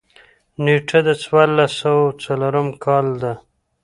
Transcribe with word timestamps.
نېټه 0.63 0.99
د 1.07 1.09
څوارلس 1.23 1.71
سوه 1.81 2.05
څلورم 2.23 2.67
کال 2.83 3.07
ده. 3.21 3.33